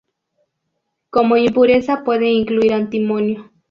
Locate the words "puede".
2.03-2.31